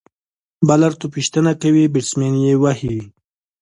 بالر 0.67 0.93
توپ 0.99 1.13
ویشتنه 1.15 1.53
کوي، 1.61 1.83
بیټسمېن 1.93 2.33
يې 2.45 2.53
وهي. 2.61 2.97